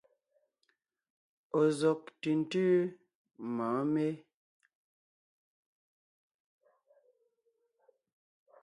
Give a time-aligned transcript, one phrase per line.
[1.59, 2.69] Ɔ̀ zɔ́g ntʉ̀ntʉ́
[3.55, 4.05] mɔ̌ɔn mé?